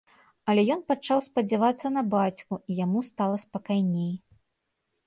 [0.53, 4.13] Але ён пачаў спадзявацца на бацьку, і яму стала спакайней.